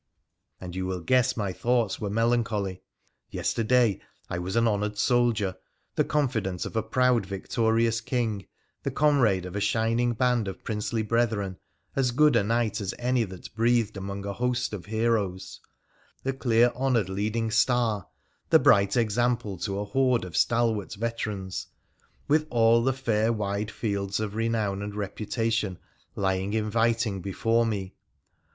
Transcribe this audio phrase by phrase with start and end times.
[0.59, 2.79] And you will guess my thoughts were melan choly.
[3.29, 5.57] Yesterday I was an honoured soldier,
[5.93, 8.47] the confidant of a proud victorious king,
[8.81, 11.59] the comrade of a shining band of princely brethren,
[11.95, 15.59] as good a knight as any that breathed among a host of heroes,
[16.23, 18.07] the clear honoured leading star—
[18.49, 21.67] the bright example to a horde of stalwart veterans—
[22.27, 25.77] with all the fair wide fields of renown and reputation
[26.17, 27.93] lying inviting before me